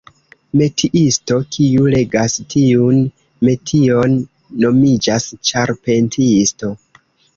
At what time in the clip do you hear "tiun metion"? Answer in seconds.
2.53-4.17